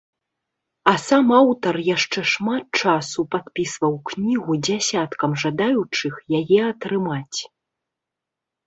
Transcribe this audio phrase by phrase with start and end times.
[0.91, 7.39] А сам аўтар яшчэ шмат часу падпісваў кнігу дзясяткам жадаючых яе атрымаць.